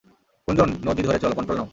গুঞ্জন, 0.47 0.69
নদী 0.85 1.01
ধরে 1.03 1.17
চলো- 1.19 1.33
কন্ট্রোল 1.37 1.57
নাও। 1.57 1.67